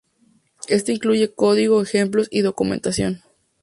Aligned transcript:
Este 0.67 0.93
incluye 0.93 1.31
código, 1.31 1.79
ejemplos 1.79 2.27
y 2.31 2.41
documentación. 2.41 3.21